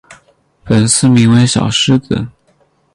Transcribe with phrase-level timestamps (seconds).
[0.65, 2.27] 粉丝名为小狮子。